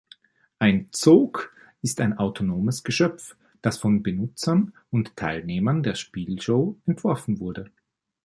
[0.57, 1.53] Ein Zook
[1.83, 7.69] ist ein autonomes Geschöpf, das von Benutzern und Teilnehmern der Spielshow entworfen wurde.